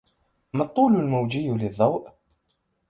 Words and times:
ما 0.53 0.63
الطول 0.63 0.95
الموجي 0.95 1.49
للضوء؟ 1.49 2.09